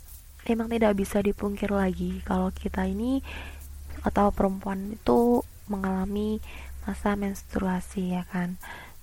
emang 0.45 0.69
tidak 0.71 0.97
bisa 0.97 1.21
dipungkir 1.21 1.69
lagi 1.69 2.21
kalau 2.25 2.49
kita 2.53 2.85
ini 2.87 3.21
atau 4.05 4.31
perempuan 4.31 4.95
itu 4.95 5.43
mengalami 5.67 6.39
masa 6.85 7.13
menstruasi 7.17 8.15
ya 8.15 8.23
kan? 8.29 8.57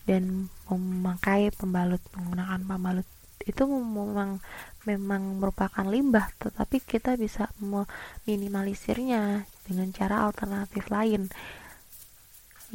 Dan 0.07 0.47
memakai 0.71 1.51
pembalut 1.51 2.03
menggunakan 2.15 2.63
pembalut 2.63 3.09
itu 3.47 3.63
memang 3.63 4.43
memang 4.87 5.23
merupakan 5.39 5.87
limbah 5.87 6.35
tetapi 6.43 6.83
kita 6.83 7.15
bisa 7.15 7.47
meminimalisirnya 7.63 9.47
dengan 9.63 9.95
cara 9.95 10.27
alternatif 10.27 10.91
lain 10.91 11.31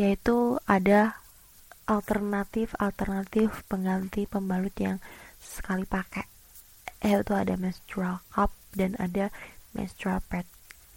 yaitu 0.01 0.57
ada 0.65 1.21
alternatif-alternatif 1.85 3.69
pengganti 3.69 4.25
pembalut 4.25 4.73
yang 4.81 4.97
sekali 5.37 5.85
pakai. 5.85 6.25
Yaitu 7.05 7.37
ada 7.37 7.53
menstrual 7.53 8.25
cup 8.33 8.49
dan 8.73 8.97
ada 8.97 9.29
menstrual 9.77 10.25
pad. 10.25 10.49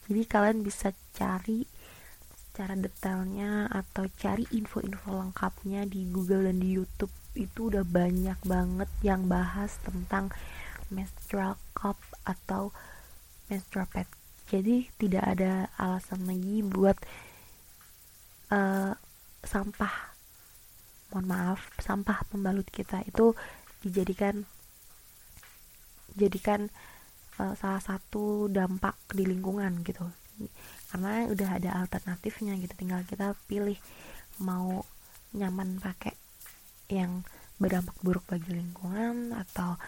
Jadi 0.09 0.23
kalian 0.25 0.65
bisa 0.65 0.97
cari 1.13 1.69
secara 2.33 2.81
detailnya 2.81 3.69
atau 3.69 4.09
cari 4.17 4.49
info-info 4.57 5.13
lengkapnya 5.21 5.85
di 5.85 6.09
Google 6.09 6.49
dan 6.49 6.65
di 6.65 6.73
YouTube. 6.73 7.13
Itu 7.37 7.69
udah 7.69 7.85
banyak 7.85 8.41
banget 8.49 8.89
yang 9.05 9.29
bahas 9.29 9.77
tentang 9.85 10.33
menstrual 10.89 11.61
cup 11.77 12.01
atau 12.25 12.73
menstrual 13.53 13.85
pad. 13.93 14.09
Jadi 14.49 14.89
tidak 14.97 15.25
ada 15.25 15.69
alasan 15.77 16.25
lagi 16.25 16.65
buat 16.65 16.97
uh, 18.55 18.95
sampah 19.43 20.15
mohon 21.11 21.27
maaf 21.31 21.61
sampah 21.83 22.27
pembalut 22.31 22.67
kita 22.71 23.03
itu 23.07 23.35
dijadikan 23.83 24.47
jadikan 26.15 26.71
uh, 27.43 27.55
salah 27.59 27.83
satu 27.83 28.47
dampak 28.47 28.95
di 29.11 29.27
lingkungan 29.27 29.83
gitu. 29.83 30.07
Karena 30.91 31.31
udah 31.31 31.51
ada 31.59 31.71
alternatifnya 31.87 32.59
gitu 32.59 32.75
tinggal 32.75 33.03
kita 33.07 33.39
pilih 33.47 33.79
mau 34.43 34.83
nyaman 35.35 35.79
pakai 35.79 36.15
yang 36.91 37.23
berdampak 37.59 37.95
buruk 38.03 38.27
bagi 38.27 38.51
lingkungan 38.51 39.31
atau 39.35 39.79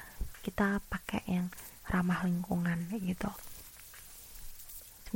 kita 0.47 0.79
pakai 0.87 1.23
yang 1.27 1.47
ramah 1.91 2.23
lingkungan 2.23 2.87
kayak 2.91 3.03
gitu 3.15 3.31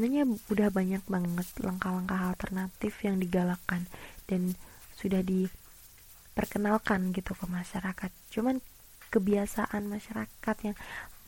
sebenarnya 0.00 0.32
udah 0.48 0.72
banyak 0.72 1.04
banget 1.12 1.44
langkah-langkah 1.60 2.32
alternatif 2.32 3.04
yang 3.04 3.20
digalakkan 3.20 3.84
dan 4.24 4.56
sudah 4.96 5.20
diperkenalkan 5.20 7.12
gitu 7.12 7.36
ke 7.36 7.44
masyarakat. 7.44 8.08
Cuman 8.32 8.64
kebiasaan 9.12 9.84
masyarakat 9.84 10.56
yang 10.64 10.72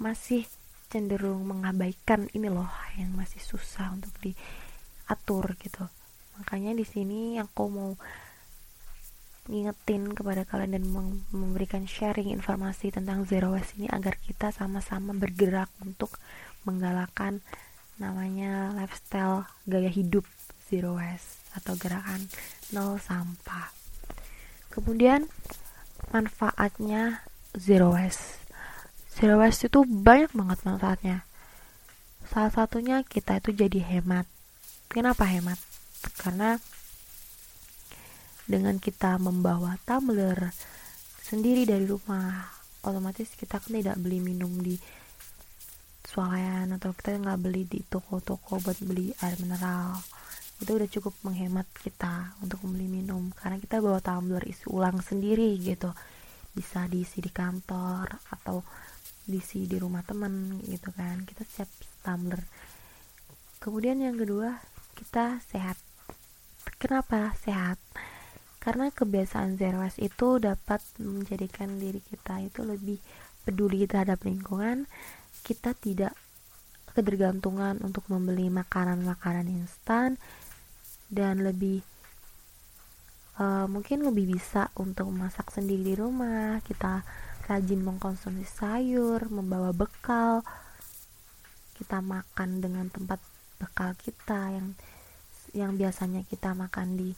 masih 0.00 0.48
cenderung 0.88 1.44
mengabaikan 1.44 2.32
ini 2.32 2.48
loh 2.48 2.72
yang 2.96 3.12
masih 3.12 3.44
susah 3.44 3.92
untuk 3.92 4.16
diatur 4.24 5.52
gitu. 5.60 5.84
Makanya 6.40 6.72
di 6.72 6.88
sini 6.88 7.36
aku 7.44 7.68
mau 7.68 7.92
ngingetin 9.52 10.16
kepada 10.16 10.48
kalian 10.48 10.80
dan 10.80 10.88
memberikan 11.28 11.84
sharing 11.84 12.32
informasi 12.32 12.88
tentang 12.88 13.28
zero 13.28 13.52
waste 13.52 13.76
ini 13.76 13.92
agar 13.92 14.16
kita 14.16 14.48
sama-sama 14.48 15.12
bergerak 15.12 15.68
untuk 15.84 16.16
menggalakkan 16.64 17.44
namanya 18.02 18.74
lifestyle 18.74 19.46
gaya 19.62 19.86
hidup 19.86 20.26
zero 20.66 20.98
waste 20.98 21.38
atau 21.54 21.78
gerakan 21.78 22.26
nol 22.74 22.98
sampah. 22.98 23.70
Kemudian 24.74 25.30
manfaatnya 26.10 27.22
zero 27.54 27.94
waste. 27.94 28.42
Zero 29.14 29.38
waste 29.38 29.70
itu 29.70 29.86
banyak 29.86 30.34
banget 30.34 30.58
manfaatnya. 30.66 31.18
Salah 32.26 32.50
satunya 32.50 33.06
kita 33.06 33.38
itu 33.38 33.54
jadi 33.54 33.78
hemat. 33.78 34.26
Kenapa 34.90 35.28
hemat? 35.28 35.60
Karena 36.18 36.58
dengan 38.48 38.82
kita 38.82 39.22
membawa 39.22 39.78
tumbler 39.86 40.50
sendiri 41.22 41.62
dari 41.62 41.86
rumah 41.86 42.50
otomatis 42.82 43.30
kita 43.38 43.62
kan 43.62 43.72
tidak 43.78 43.96
beli 44.00 44.18
minum 44.18 44.50
di 44.58 44.74
swalayan 46.02 46.74
atau 46.74 46.90
kita 46.92 47.14
nggak 47.18 47.40
beli 47.40 47.62
di 47.64 47.80
toko-toko 47.86 48.58
buat 48.58 48.78
beli 48.82 49.14
air 49.22 49.38
mineral. 49.38 50.02
Itu 50.58 50.78
udah 50.78 50.88
cukup 50.90 51.14
menghemat 51.26 51.66
kita 51.82 52.38
untuk 52.42 52.62
membeli 52.66 53.02
minum. 53.02 53.30
Karena 53.34 53.58
kita 53.58 53.82
bawa 53.82 53.98
tumbler 53.98 54.42
isi 54.46 54.66
ulang 54.70 54.98
sendiri 55.02 55.58
gitu. 55.58 55.90
Bisa 56.52 56.86
diisi 56.86 57.18
di 57.18 57.30
kantor 57.32 58.06
atau 58.30 58.62
diisi 59.26 59.66
di 59.66 59.78
rumah 59.78 60.02
teman 60.06 60.62
gitu 60.66 60.90
kan. 60.94 61.22
Kita 61.26 61.42
siap 61.46 61.70
tumbler. 62.02 62.42
Kemudian 63.62 64.02
yang 64.02 64.18
kedua 64.18 64.58
kita 64.98 65.38
sehat. 65.50 65.78
Kenapa 66.78 67.34
sehat? 67.42 67.78
Karena 68.62 68.94
kebiasaan 68.94 69.58
zero 69.58 69.82
waste 69.82 70.06
itu 70.06 70.38
dapat 70.38 70.78
menjadikan 71.02 71.82
diri 71.82 71.98
kita 71.98 72.38
itu 72.38 72.62
lebih 72.62 73.02
peduli 73.42 73.90
terhadap 73.90 74.22
lingkungan 74.22 74.86
kita 75.42 75.74
tidak 75.74 76.14
ketergantungan 76.92 77.80
untuk 77.80 78.06
membeli 78.06 78.52
makanan-makanan 78.52 79.48
instan 79.48 80.20
dan 81.08 81.40
lebih 81.44 81.80
uh, 83.40 83.66
mungkin 83.68 84.04
lebih 84.04 84.36
bisa 84.36 84.68
untuk 84.76 85.08
masak 85.12 85.52
sendiri 85.52 85.92
di 85.92 85.94
rumah. 85.96 86.60
Kita 86.64 87.04
rajin 87.48 87.80
mengkonsumsi 87.82 88.46
sayur 88.46 89.28
membawa 89.28 89.72
bekal. 89.72 90.44
Kita 91.76 91.98
makan 91.98 92.62
dengan 92.62 92.86
tempat 92.92 93.18
bekal 93.58 93.96
kita 93.98 94.54
yang 94.54 94.68
yang 95.52 95.72
biasanya 95.76 96.24
kita 96.24 96.56
makan 96.56 96.96
di 96.96 97.10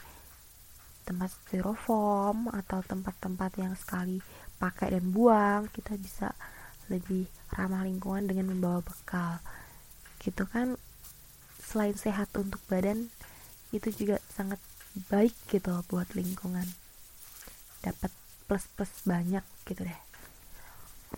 tempat 1.05 1.29
styrofoam 1.31 2.49
atau 2.49 2.81
tempat-tempat 2.81 3.51
yang 3.61 3.73
sekali 3.77 4.19
pakai 4.57 4.97
dan 4.97 5.11
buang. 5.11 5.69
Kita 5.69 5.93
bisa 5.95 6.33
lebih 6.89 7.25
ramah 7.55 7.87
lingkungan 7.87 8.27
dengan 8.27 8.51
membawa 8.51 8.83
bekal. 8.83 9.39
Gitu 10.19 10.43
kan 10.51 10.75
selain 11.63 11.95
sehat 11.95 12.29
untuk 12.35 12.61
badan 12.67 13.09
itu 13.71 13.89
juga 13.95 14.21
sangat 14.35 14.59
baik 15.07 15.33
gitu 15.47 15.71
buat 15.87 16.07
lingkungan. 16.13 16.67
Dapat 17.81 18.11
plus 18.45 18.67
plus 18.75 18.91
banyak 19.07 19.43
gitu 19.65 19.87
deh. 19.87 20.01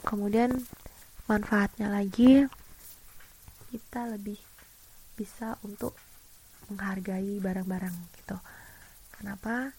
Kemudian 0.05 0.53
manfaatnya 1.25 1.89
lagi 1.89 2.45
kita 3.73 4.07
lebih 4.07 4.39
bisa 5.17 5.57
untuk 5.65 5.97
menghargai 6.69 7.41
barang-barang 7.41 7.95
gitu. 8.21 8.37
Kenapa? 9.17 9.73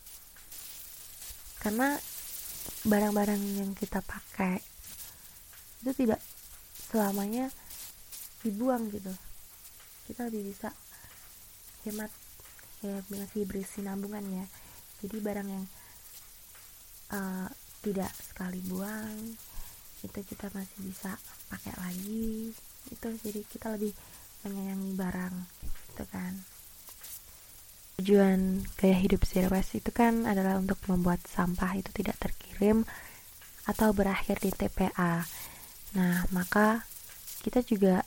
Karena 1.63 1.95
barang-barang 2.87 3.43
yang 3.59 3.71
kita 3.75 4.03
pakai 4.03 4.59
itu 5.79 6.05
tidak 6.05 6.19
selamanya 6.89 7.53
dibuang 8.41 8.89
gitu. 8.89 9.13
Kita 10.09 10.33
lebih 10.33 10.49
bisa 10.49 10.73
hemat 11.85 12.09
ya 12.81 12.97
masih 13.13 13.45
berisi 13.45 13.85
nabungan 13.85 14.25
ya. 14.25 14.45
Jadi 15.05 15.17
barang 15.21 15.49
yang 15.49 15.65
uh, 17.15 17.49
tidak 17.85 18.11
sekali 18.19 18.59
buang 18.67 19.37
itu 19.99 20.21
kita 20.25 20.49
masih 20.57 20.79
bisa 20.89 21.13
pakai 21.53 21.75
lagi. 21.77 22.51
Itu 22.89 23.09
jadi 23.21 23.41
kita 23.45 23.77
lebih 23.77 23.93
menyayangi 24.47 24.93
barang 24.97 25.35
itu 25.95 26.05
kan. 26.09 26.33
Tujuan 27.99 28.63
gaya 28.79 28.95
hidup 28.95 29.27
zero 29.27 29.51
waste 29.51 29.83
itu 29.83 29.91
kan 29.91 30.23
adalah 30.23 30.55
untuk 30.55 30.79
membuat 30.87 31.19
sampah 31.27 31.75
itu 31.75 31.91
tidak 31.91 32.15
terkirim 32.23 32.87
atau 33.67 33.91
berakhir 33.91 34.39
di 34.39 34.55
TPA 34.55 35.27
nah 35.97 36.25
maka 36.35 36.85
kita 37.45 37.65
juga 37.65 38.05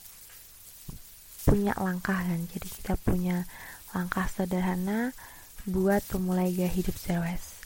punya 1.48 1.74
langkah 1.80 2.18
kan 2.18 2.42
jadi 2.52 2.68
kita 2.68 2.94
punya 3.02 3.50
langkah 3.96 4.30
sederhana 4.30 5.16
buat 5.66 6.02
memulai 6.14 6.54
gaya 6.54 6.70
hidup 6.70 6.94
waste 7.26 7.62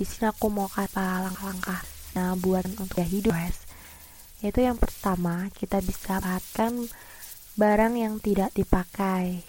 di 0.00 0.04
sini 0.06 0.30
aku 0.30 0.50
mau 0.50 0.66
kata 0.66 1.26
langkah-langkah 1.26 1.82
nah 2.18 2.34
buat 2.38 2.66
untuk 2.66 2.90
gaya 2.94 3.06
hidup 3.06 3.34
zero 3.34 3.38
waste 3.38 3.70
yaitu 4.40 4.64
yang 4.64 4.80
pertama 4.80 5.52
kita 5.52 5.84
bisa 5.84 6.16
pakai 6.16 6.88
barang 7.60 7.92
yang 7.92 8.16
tidak 8.24 8.56
dipakai. 8.56 9.44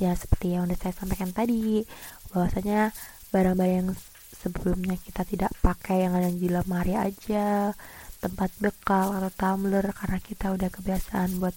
Ya 0.00 0.16
seperti 0.16 0.56
yang 0.56 0.68
udah 0.68 0.80
saya 0.80 0.96
sampaikan 0.96 1.32
tadi 1.32 1.84
bahwasanya 2.32 2.92
barang-barang 3.32 3.74
yang 3.84 3.88
sebelumnya 4.32 4.96
kita 5.00 5.28
tidak 5.28 5.52
pakai 5.60 6.08
yang 6.08 6.16
ada 6.16 6.32
di 6.32 6.48
lemari 6.48 6.96
aja 6.96 7.72
tempat 8.18 8.50
bekal 8.58 9.14
atau 9.14 9.30
tumbler 9.30 9.86
karena 9.94 10.18
kita 10.18 10.50
udah 10.50 10.68
kebiasaan 10.70 11.38
buat 11.38 11.54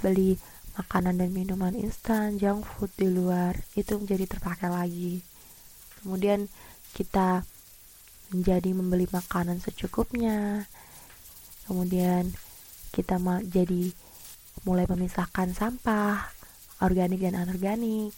beli 0.00 0.36
makanan 0.76 1.22
dan 1.22 1.30
minuman 1.30 1.72
instan 1.78 2.36
junk 2.36 2.66
food 2.66 2.90
di 2.98 3.08
luar 3.08 3.56
itu 3.78 3.96
menjadi 3.96 4.36
terpakai 4.36 4.68
lagi. 4.68 5.22
Kemudian 6.02 6.50
kita 6.92 7.46
menjadi 8.34 8.70
membeli 8.76 9.06
makanan 9.08 9.62
secukupnya. 9.64 10.68
Kemudian 11.64 12.34
kita 12.92 13.16
jadi 13.48 13.94
mulai 14.68 14.84
memisahkan 14.84 15.56
sampah 15.56 16.28
organik 16.84 17.24
dan 17.24 17.38
anorganik. 17.38 18.12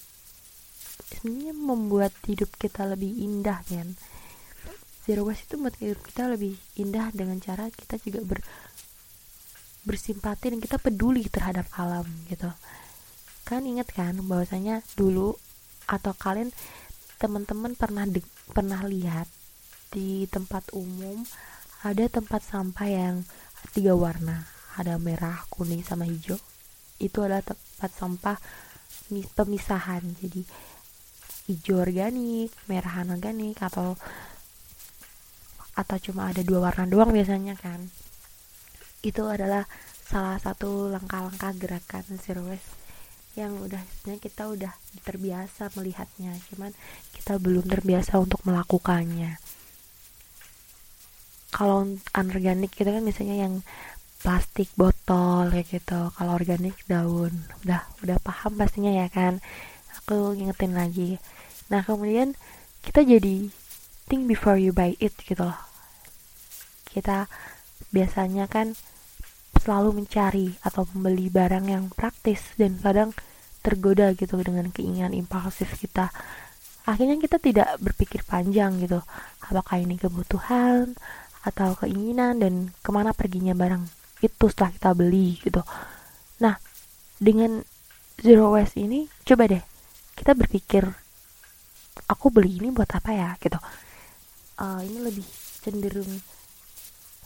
Sebenarnya 1.07 1.55
membuat 1.55 2.11
hidup 2.27 2.51
kita 2.59 2.83
lebih 2.89 3.15
indah 3.15 3.63
kan 3.63 3.95
zero 5.07 5.23
waste 5.23 5.47
itu 5.47 5.55
membuat 5.55 5.77
hidup 5.79 6.01
kita 6.03 6.23
lebih 6.27 6.59
indah 6.75 7.15
dengan 7.15 7.39
cara 7.39 7.71
kita 7.71 7.97
juga 8.03 8.21
ber 8.27 8.43
bersimpati 9.87 10.51
dan 10.51 10.59
kita 10.59 10.83
peduli 10.83 11.31
terhadap 11.31 11.71
alam 11.79 12.05
gitu. 12.27 12.51
Kan 13.47 13.63
inget 13.71 13.87
kan 13.95 14.19
bahwasanya 14.27 14.83
dulu 14.99 15.39
atau 15.87 16.11
kalian 16.11 16.51
teman-teman 17.23 17.79
pernah 17.79 18.03
de- 18.03 18.27
pernah 18.51 18.83
lihat 18.83 19.31
di 19.95 20.27
tempat 20.27 20.75
umum 20.75 21.23
ada 21.87 22.11
tempat 22.11 22.43
sampah 22.43 22.89
yang 22.91 23.23
tiga 23.71 23.95
warna 23.95 24.51
ada 24.75 24.99
merah 24.99 25.47
kuning 25.55 25.87
sama 25.87 26.03
hijau. 26.03 26.37
Itu 26.99 27.23
adalah 27.23 27.47
tempat 27.47 27.91
sampah 27.95 28.37
pemisahan. 29.39 30.03
Jadi 30.19 30.43
hijau 31.47 31.79
organik 31.79 32.51
merah 32.67 33.07
organik 33.07 33.63
atau 33.63 33.95
atau 35.77 35.97
cuma 36.01 36.33
ada 36.33 36.41
dua 36.41 36.73
warna 36.73 36.89
doang 36.89 37.13
biasanya 37.13 37.55
kan? 37.61 37.93
Itu 39.05 39.29
adalah 39.29 39.69
salah 40.07 40.41
satu 40.41 40.89
langkah-langkah 40.89 41.53
gerakan 41.61 42.05
zero 42.23 42.47
waste 42.49 42.87
yang 43.37 43.53
udah 43.61 43.85
sebenarnya 43.85 44.23
kita 44.25 44.43
udah 44.49 44.73
terbiasa 45.05 45.69
melihatnya 45.77 46.33
cuman 46.49 46.73
kita 47.13 47.37
belum 47.37 47.69
terbiasa 47.69 48.17
untuk 48.17 48.41
melakukannya. 48.49 49.37
Kalau 51.53 51.85
anorganik 52.17 52.73
itu 52.73 52.89
kan 52.89 53.05
misalnya 53.05 53.37
yang 53.45 53.55
plastik 54.25 54.73
botol 54.73 55.53
kayak 55.53 55.69
gitu. 55.69 56.09
Kalau 56.17 56.33
organik 56.33 56.81
daun 56.89 57.33
udah 57.65 57.85
udah 58.01 58.17
paham 58.25 58.57
pastinya 58.57 58.91
ya 59.05 59.13
kan? 59.13 59.45
Aku 60.01 60.33
ngingetin 60.33 60.73
lagi. 60.73 61.21
Nah 61.69 61.85
kemudian 61.85 62.33
kita 62.81 63.05
jadi 63.05 63.53
think 64.07 64.31
before 64.31 64.57
you 64.57 64.71
buy 64.71 64.95
it 65.03 65.15
gitu 65.23 65.43
loh. 65.43 65.59
Kita 66.87 67.27
biasanya 67.91 68.47
kan 68.47 68.73
selalu 69.59 70.03
mencari 70.03 70.55
atau 70.63 70.87
membeli 70.95 71.27
barang 71.27 71.67
yang 71.67 71.85
praktis 71.91 72.55
dan 72.55 72.79
kadang 72.79 73.11
tergoda 73.67 74.15
gitu 74.15 74.39
dengan 74.39 74.71
keinginan 74.71 75.11
impulsif 75.11 75.75
kita. 75.75 76.15
Akhirnya 76.87 77.19
kita 77.19 77.43
tidak 77.43 77.75
berpikir 77.83 78.23
panjang 78.23 78.79
gitu 78.79 79.03
apakah 79.43 79.83
ini 79.83 79.99
kebutuhan 79.99 80.95
atau 81.43 81.75
keinginan 81.75 82.39
dan 82.39 82.71
ke 82.79 82.91
mana 82.95 83.11
perginya 83.11 83.59
barang 83.59 83.83
itu 84.23 84.47
setelah 84.47 84.71
kita 84.71 84.91
beli 84.95 85.43
gitu. 85.43 85.67
Nah 86.39 86.55
dengan 87.19 87.59
zero 88.23 88.55
waste 88.55 88.79
ini 88.79 89.11
coba 89.27 89.51
deh 89.51 89.65
kita 90.15 90.33
berpikir 90.39 90.87
aku 92.07 92.31
beli 92.31 92.63
ini 92.63 92.71
buat 92.71 92.89
apa 92.95 93.11
ya? 93.11 93.35
gitu 93.43 93.59
uh, 94.61 94.81
ini 94.85 94.99
lebih 95.01 95.27
cenderung 95.63 96.11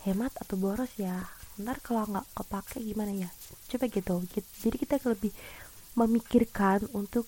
hemat 0.07 0.33
atau 0.41 0.57
boros 0.57 0.91
ya. 0.97 1.29
Ntar 1.61 1.83
kalau 1.85 2.09
nggak 2.09 2.27
kepake 2.33 2.79
gimana 2.81 3.13
ya? 3.13 3.31
Coba 3.69 3.87
gitu 3.91 4.25
jadi 4.65 4.77
kita 4.77 4.97
lebih 5.07 5.33
memikirkan 5.99 6.87
untuk 6.97 7.27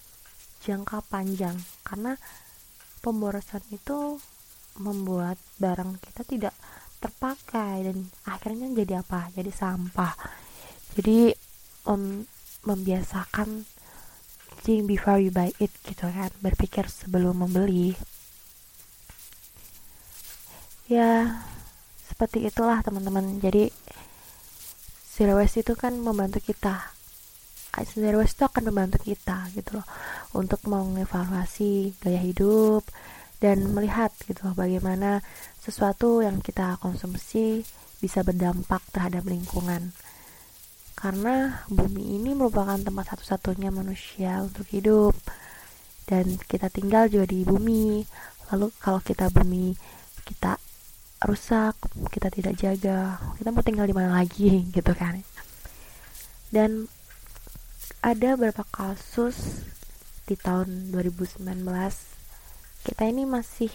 jangka 0.63 1.03
panjang. 1.11 1.59
Karena 1.83 2.15
pemborosan 3.03 3.63
itu 3.75 4.17
membuat 4.81 5.37
barang 5.61 6.01
kita 6.01 6.23
tidak 6.25 6.55
terpakai 7.03 7.91
dan 7.91 7.99
akhirnya 8.25 8.71
jadi 8.73 9.03
apa? 9.03 9.29
Jadi 9.35 9.51
sampah. 9.51 10.15
Jadi 10.97 11.35
um, 11.91 12.23
membiasakan 12.63 13.67
think 14.63 14.87
before 14.87 15.19
you 15.19 15.35
buy 15.35 15.51
it 15.59 15.75
gitu 15.83 16.07
kan. 16.07 16.31
Berpikir 16.39 16.87
sebelum 16.87 17.43
membeli 17.43 17.99
ya 20.93 21.41
seperti 22.13 22.45
itulah 22.45 22.85
teman-teman 22.85 23.41
jadi 23.41 23.73
zero 25.09 25.41
waste 25.41 25.65
itu 25.65 25.73
kan 25.73 25.97
membantu 25.97 26.45
kita 26.45 26.93
zero 27.97 28.21
waste 28.21 28.37
itu 28.37 28.45
akan 28.45 28.69
membantu 28.69 29.01
kita 29.01 29.49
gitu 29.57 29.81
loh 29.81 29.87
untuk 30.37 30.61
mengevaluasi 30.69 31.97
gaya 32.05 32.21
hidup 32.21 32.85
dan 33.41 33.65
melihat 33.73 34.13
gitu 34.29 34.45
loh 34.45 34.55
bagaimana 34.55 35.25
sesuatu 35.59 36.23
yang 36.23 36.39
kita 36.45 36.79
konsumsi 36.79 37.67
bisa 37.99 38.27
berdampak 38.27 38.83
terhadap 38.91 39.23
lingkungan. 39.27 39.95
Karena 40.99 41.67
bumi 41.67 42.23
ini 42.23 42.35
merupakan 42.35 42.79
tempat 42.79 43.15
satu-satunya 43.15 43.75
manusia 43.75 44.43
untuk 44.43 44.67
hidup 44.71 45.15
dan 46.07 46.39
kita 46.47 46.71
tinggal 46.71 47.11
juga 47.11 47.31
di 47.31 47.43
bumi. 47.43 48.07
Lalu 48.55 48.71
kalau 48.79 49.03
kita 49.03 49.27
bumi 49.31 49.75
kita 50.23 50.55
rusak, 51.29 51.77
kita 52.11 52.29
tidak 52.31 52.55
jaga, 52.59 53.19
kita 53.39 53.49
mau 53.55 53.63
tinggal 53.63 53.87
di 53.87 53.95
mana 53.95 54.19
lagi 54.23 54.63
gitu 54.77 54.93
kan. 54.97 55.21
Dan 56.53 56.87
ada 58.03 58.35
beberapa 58.35 58.67
kasus 58.67 59.63
di 60.27 60.39
tahun 60.39 60.95
2019 60.95 61.43
kita 62.83 63.03
ini 63.07 63.27
masih 63.27 63.71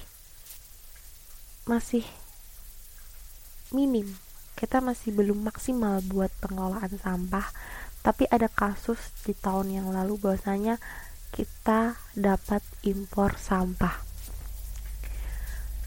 masih 1.67 2.03
minim 3.75 4.07
kita 4.55 4.79
masih 4.79 5.11
belum 5.11 5.43
maksimal 5.43 5.99
buat 6.07 6.31
pengelolaan 6.39 6.95
sampah 6.99 7.51
tapi 8.03 8.23
ada 8.31 8.47
kasus 8.47 8.99
di 9.27 9.35
tahun 9.35 9.75
yang 9.75 9.87
lalu 9.91 10.15
bahwasanya 10.15 10.79
kita 11.35 11.99
dapat 12.15 12.63
impor 12.87 13.35
sampah 13.35 14.06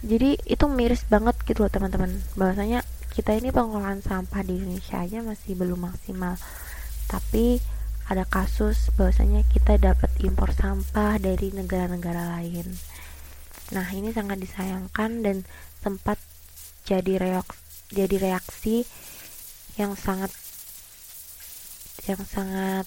jadi 0.01 0.41
itu 0.49 0.65
miris 0.65 1.05
banget 1.05 1.37
gitu 1.45 1.65
loh 1.67 1.73
teman-teman. 1.73 2.09
Bahwasanya 2.33 2.81
kita 3.13 3.37
ini 3.37 3.53
pengelolaan 3.53 4.01
sampah 4.01 4.41
di 4.41 4.57
Indonesia 4.57 5.05
aja 5.05 5.21
masih 5.21 5.53
belum 5.59 5.93
maksimal. 5.93 6.41
Tapi 7.05 7.61
ada 8.09 8.25
kasus 8.25 8.91
bahwasanya 8.97 9.45
kita 9.53 9.77
dapat 9.77 10.11
impor 10.25 10.51
sampah 10.57 11.21
dari 11.21 11.53
negara-negara 11.53 12.39
lain. 12.39 12.67
Nah 13.77 13.87
ini 13.93 14.11
sangat 14.11 14.41
disayangkan 14.41 15.23
dan 15.23 15.37
sempat 15.79 16.19
jadi 16.89 17.21
reaksi 17.21 17.61
jadi 17.91 18.17
reaksi 18.23 18.87
yang 19.75 19.99
sangat 19.99 20.31
yang 22.09 22.23
sangat 22.25 22.87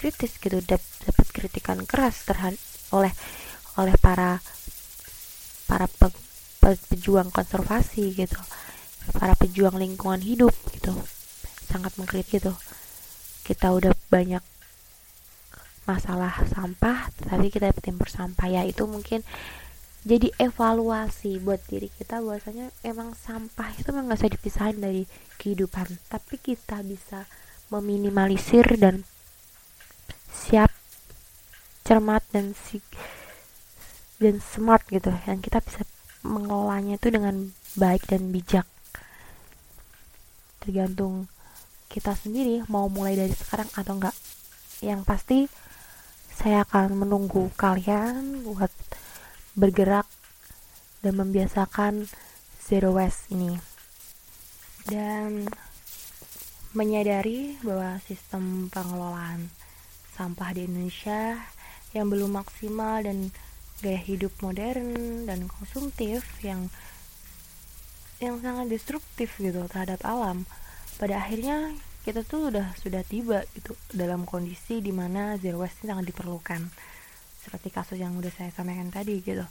kritis 0.00 0.40
gitu. 0.40 0.58
Dapat 0.64 1.26
kritikan 1.34 1.84
keras 1.84 2.24
terhadap 2.24 2.58
oleh 2.90 3.12
oleh 3.76 3.94
para 4.00 4.38
para 5.66 5.86
pe, 5.90 6.23
pejuang 6.64 7.28
konservasi 7.28 8.16
gitu. 8.16 8.40
Para 9.12 9.36
pejuang 9.36 9.76
lingkungan 9.76 10.24
hidup 10.24 10.56
gitu. 10.72 10.96
Sangat 11.68 11.92
mengkritik 12.00 12.40
gitu. 12.40 12.56
Kita 13.44 13.76
udah 13.76 13.92
banyak 14.08 14.40
masalah 15.84 16.32
sampah 16.48 17.12
tapi 17.28 17.52
kita 17.52 17.68
timur 17.76 18.08
sampah 18.08 18.48
ya 18.48 18.64
itu 18.64 18.88
mungkin 18.88 19.20
jadi 20.04 20.32
evaluasi 20.36 21.40
buat 21.40 21.64
diri 21.64 21.88
kita 21.88 22.20
bahwasanya 22.20 22.68
emang 22.84 23.16
sampah 23.16 23.72
itu 23.72 23.88
memang 23.88 24.12
gak 24.12 24.20
bisa 24.20 24.34
dipisahin 24.36 24.76
dari 24.76 25.08
kehidupan. 25.40 25.96
Tapi 26.12 26.36
kita 26.36 26.84
bisa 26.84 27.24
meminimalisir 27.72 28.68
dan 28.76 29.08
siap 30.28 30.68
cermat 31.88 32.20
dan 32.36 32.52
si 32.52 32.84
dan 34.20 34.44
smart 34.44 34.84
gitu. 34.92 35.08
Yang 35.24 35.48
kita 35.48 35.64
bisa 35.64 35.88
mengelolanya 36.24 36.96
itu 36.96 37.12
dengan 37.12 37.52
baik 37.76 38.08
dan 38.08 38.32
bijak. 38.32 38.66
Tergantung 40.64 41.28
kita 41.92 42.16
sendiri 42.16 42.64
mau 42.66 42.88
mulai 42.88 43.14
dari 43.14 43.36
sekarang 43.36 43.68
atau 43.76 43.94
enggak. 44.00 44.16
Yang 44.80 45.00
pasti 45.04 45.38
saya 46.34 46.66
akan 46.66 47.06
menunggu 47.06 47.52
kalian 47.54 48.42
buat 48.42 48.72
bergerak 49.54 50.08
dan 51.04 51.14
membiasakan 51.20 52.08
zero 52.64 52.96
waste 52.96 53.30
ini. 53.30 53.54
Dan 54.88 55.46
menyadari 56.74 57.54
bahwa 57.62 58.02
sistem 58.02 58.66
pengelolaan 58.72 59.52
sampah 60.18 60.50
di 60.56 60.66
Indonesia 60.66 61.38
yang 61.94 62.10
belum 62.10 62.34
maksimal 62.34 63.06
dan 63.06 63.30
gaya 63.84 64.00
hidup 64.00 64.32
modern 64.40 65.28
dan 65.28 65.44
konsumtif 65.44 66.24
yang 66.40 66.72
yang 68.16 68.40
sangat 68.40 68.72
destruktif 68.72 69.36
gitu 69.36 69.60
terhadap 69.68 70.00
alam. 70.08 70.48
Pada 70.96 71.20
akhirnya 71.20 71.76
kita 72.08 72.24
tuh 72.24 72.48
udah 72.48 72.72
sudah 72.80 73.04
tiba 73.04 73.44
gitu 73.52 73.76
dalam 73.92 74.24
kondisi 74.24 74.80
di 74.80 74.88
mana 74.88 75.36
zero 75.36 75.60
waste 75.60 75.84
ini 75.84 75.92
sangat 75.92 76.06
diperlukan. 76.08 76.60
Seperti 77.44 77.68
kasus 77.68 78.00
yang 78.00 78.16
udah 78.16 78.32
saya 78.32 78.48
sampaikan 78.48 78.88
tadi 78.88 79.20
gitu. 79.20 79.44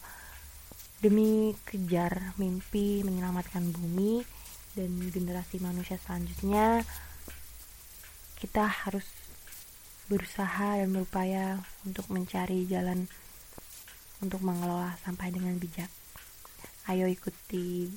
Demi 0.98 1.54
kejar 1.62 2.34
mimpi 2.42 3.06
menyelamatkan 3.06 3.70
bumi 3.70 4.26
dan 4.74 4.90
generasi 5.14 5.62
manusia 5.62 6.02
selanjutnya 6.02 6.82
kita 8.42 8.66
harus 8.66 9.06
berusaha 10.12 10.82
dan 10.82 10.90
berupaya 10.92 11.62
untuk 11.88 12.10
mencari 12.12 12.68
jalan 12.68 13.08
untuk 14.24 14.40
mengelola 14.40 14.96
sampah 15.04 15.28
dengan 15.28 15.60
bijak. 15.60 15.92
Ayo 16.88 17.12
ikuti 17.12 17.92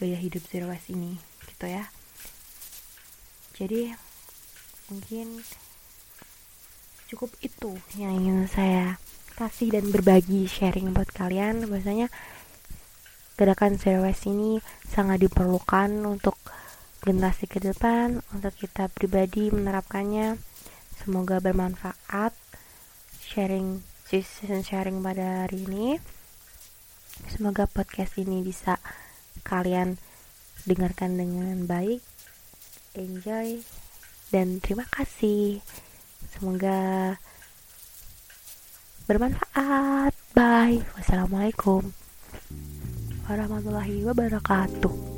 gaya 0.00 0.16
hidup 0.16 0.40
zero 0.48 0.72
waste 0.72 0.96
ini 0.96 1.20
gitu 1.46 1.68
ya. 1.68 1.86
Jadi 3.54 3.92
mungkin 4.90 5.44
cukup 7.12 7.30
itu 7.44 7.78
yang 8.00 8.16
ingin 8.16 8.48
saya 8.50 8.98
kasih 9.38 9.70
dan 9.70 9.92
berbagi 9.92 10.48
sharing 10.50 10.90
buat 10.90 11.12
kalian. 11.12 11.68
Bahwasanya 11.68 12.10
gerakan 13.38 13.78
zero 13.78 14.02
waste 14.02 14.32
ini 14.32 14.58
sangat 14.88 15.22
diperlukan 15.22 15.90
untuk 16.02 16.34
generasi 17.04 17.44
ke 17.44 17.60
depan 17.60 18.24
untuk 18.32 18.56
kita 18.56 18.88
pribadi 18.90 19.52
menerapkannya. 19.52 20.40
Semoga 20.98 21.38
bermanfaat 21.38 22.32
sharing 23.20 23.93
season 24.08 24.62
sharing 24.62 25.00
pada 25.00 25.48
hari 25.48 25.64
ini. 25.64 25.98
Semoga 27.30 27.64
podcast 27.70 28.18
ini 28.20 28.44
bisa 28.44 28.76
kalian 29.46 29.96
dengarkan 30.64 31.18
dengan 31.18 31.68
baik 31.68 32.00
enjoy 32.94 33.60
dan 34.30 34.62
terima 34.62 34.86
kasih. 34.90 35.60
Semoga 36.34 37.14
bermanfaat. 39.06 40.14
Bye. 40.34 40.82
Wassalamualaikum 40.98 41.94
warahmatullahi 43.24 44.04
wabarakatuh 44.04 45.13